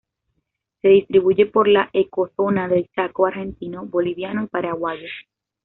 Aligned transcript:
Se 0.81 0.87
distribuye 0.87 1.45
por 1.45 1.67
la 1.67 1.91
ecozona 1.93 2.67
del 2.67 2.89
Chaco 2.89 3.27
argentino, 3.27 3.85
boliviano 3.85 4.41
y 4.45 4.47
paraguayo. 4.47 5.05